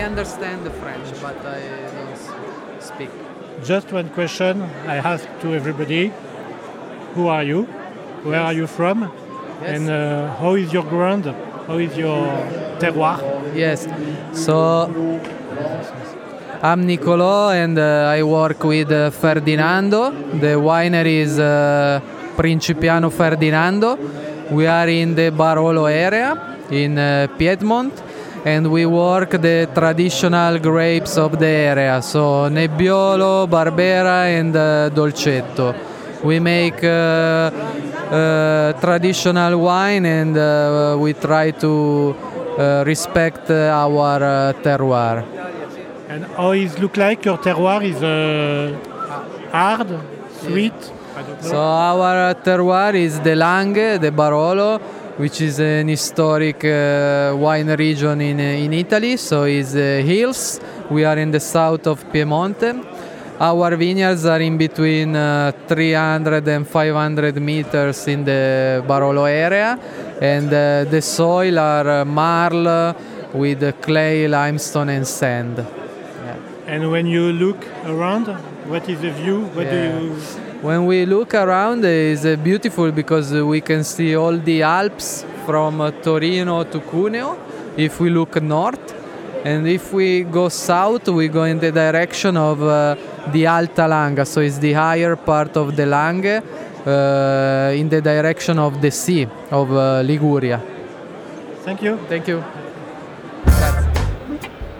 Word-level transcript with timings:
understand 0.00 0.64
the 0.64 0.70
French, 0.70 1.06
but 1.22 1.36
I 1.44 1.60
don't 1.96 2.82
speak. 2.82 3.10
Just 3.64 3.92
one 3.92 4.08
question 4.10 4.62
I 4.86 4.96
ask 4.96 5.26
to 5.42 5.54
everybody. 5.54 6.12
Who 7.14 7.28
are 7.28 7.42
you? 7.42 7.64
Where 8.22 8.40
are 8.40 8.52
you 8.52 8.66
from? 8.66 9.10
Yes. 9.62 9.80
And 9.80 9.90
uh, 9.90 10.34
how 10.36 10.54
is 10.54 10.72
your 10.72 10.84
ground? 10.84 11.24
How 11.66 11.78
is 11.78 11.96
your 11.96 12.26
terroir? 12.78 13.18
Yes. 13.54 13.88
So 14.32 14.88
I'm 16.62 16.86
Nicolo 16.86 17.50
and 17.50 17.78
uh, 17.78 18.12
I 18.16 18.22
work 18.22 18.62
with 18.64 18.90
uh, 18.90 19.10
Ferdinando. 19.10 20.10
The 20.10 20.56
winery 20.58 21.20
is 21.20 21.38
uh, 21.38 22.00
Principiano 22.36 23.10
Ferdinando. 23.10 23.98
We 24.50 24.66
are 24.66 24.88
in 24.88 25.14
the 25.14 25.30
Barolo 25.30 25.90
area 25.90 26.58
in 26.70 26.98
uh, 26.98 27.28
Piedmont 27.38 27.92
and 28.46 28.70
we 28.70 28.86
work 28.86 29.30
the 29.30 29.68
traditional 29.74 30.60
grapes 30.60 31.18
of 31.18 31.36
the 31.36 31.48
area. 31.48 32.00
So 32.00 32.48
Nebbiolo, 32.48 33.48
Barbera 33.48 34.38
and 34.38 34.54
uh, 34.54 34.88
Dolcetto. 34.90 35.74
We 36.22 36.38
make 36.38 36.82
uh, 36.84 37.50
uh, 37.50 38.72
traditional 38.80 39.58
wine 39.58 40.06
and 40.06 40.38
uh, 40.38 40.96
we 40.96 41.12
try 41.14 41.50
to 41.50 42.14
uh, 42.56 42.84
respect 42.86 43.50
our 43.50 44.22
uh, 44.22 44.52
terroir. 44.62 45.24
And 46.08 46.24
how 46.36 46.52
is 46.52 46.74
it 46.74 46.80
look 46.80 46.96
like 46.96 47.24
your 47.24 47.38
terroir 47.38 47.82
is 47.82 48.00
uh, 48.00 48.78
hard, 49.50 49.88
sweet? 50.40 50.92
I. 51.16 51.40
So 51.40 51.58
our 51.58 52.34
terroir 52.34 52.94
is 52.94 53.18
the 53.20 53.30
Langhe, 53.30 54.00
the 54.00 54.12
Barolo, 54.12 54.80
which 55.16 55.40
is 55.40 55.58
an 55.58 55.88
historic 55.88 56.64
uh, 56.64 57.34
wine 57.36 57.68
region 57.76 58.20
in, 58.20 58.38
in 58.38 58.72
Italy. 58.72 59.16
So 59.16 59.44
it's 59.44 59.74
uh, 59.74 60.02
hills. 60.04 60.60
We 60.90 61.04
are 61.04 61.18
in 61.18 61.30
the 61.30 61.40
south 61.40 61.86
of 61.86 62.04
Piemonte. 62.12 62.84
Our 63.38 63.76
vineyards 63.76 64.24
are 64.24 64.40
in 64.40 64.56
between 64.56 65.14
uh, 65.14 65.52
300 65.66 66.48
and 66.48 66.66
500 66.66 67.36
meters 67.40 68.08
in 68.08 68.24
the 68.24 68.82
Barolo 68.86 69.26
area, 69.28 69.78
and 70.22 70.48
uh, 70.48 70.90
the 70.90 71.02
soil 71.02 71.58
are 71.58 72.00
uh, 72.00 72.04
marl 72.06 72.94
with 73.34 73.62
uh, 73.62 73.72
clay, 73.72 74.26
limestone, 74.26 74.88
and 74.88 75.06
sand. 75.06 75.85
And 76.66 76.90
when 76.90 77.06
you 77.06 77.32
look 77.32 77.64
around, 77.86 78.26
what 78.68 78.88
is 78.88 79.00
the 79.00 79.10
view? 79.10 79.38
What 79.54 79.66
Yeah. 79.66 79.72
do 79.72 80.04
you? 80.04 80.16
When 80.62 80.86
we 80.86 81.06
look 81.06 81.34
around, 81.34 81.84
it's 81.84 82.24
uh, 82.24 82.34
beautiful 82.36 82.90
because 82.90 83.32
uh, 83.32 83.46
we 83.46 83.60
can 83.60 83.84
see 83.84 84.16
all 84.16 84.36
the 84.36 84.62
Alps 84.62 85.24
from 85.46 85.80
uh, 85.80 85.90
Torino 86.02 86.64
to 86.64 86.80
Cuneo 86.80 87.36
if 87.76 88.00
we 88.00 88.10
look 88.10 88.40
north. 88.42 88.94
And 89.44 89.68
if 89.68 89.92
we 89.92 90.22
go 90.24 90.48
south, 90.48 91.08
we 91.08 91.28
go 91.28 91.44
in 91.44 91.60
the 91.60 91.70
direction 91.70 92.36
of 92.36 92.60
uh, 92.62 92.96
the 93.32 93.46
Alta 93.46 93.82
Langa, 93.82 94.26
so 94.26 94.40
it's 94.40 94.58
the 94.58 94.72
higher 94.72 95.14
part 95.14 95.56
of 95.56 95.76
the 95.76 95.84
Langhe 95.84 96.42
uh, 96.42 97.72
in 97.80 97.88
the 97.88 98.00
direction 98.00 98.58
of 98.58 98.80
the 98.80 98.90
sea 98.90 99.28
of 99.52 99.70
uh, 99.72 100.00
Liguria. 100.04 100.60
Thank 101.64 101.82
you. 101.82 101.96
Thank 102.08 102.26
you. 102.26 102.42